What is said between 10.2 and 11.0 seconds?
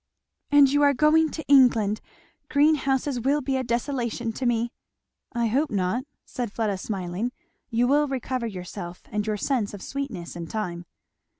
in time."